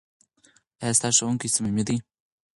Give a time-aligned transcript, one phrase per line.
[0.81, 1.97] ایا ستا ښوونکی صمیمي دی؟